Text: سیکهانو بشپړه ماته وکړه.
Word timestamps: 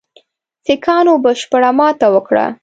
سیکهانو 0.65 1.13
بشپړه 1.23 1.71
ماته 1.79 2.07
وکړه. 2.13 2.45